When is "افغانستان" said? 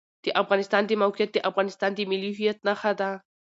0.41-0.81, 1.49-1.91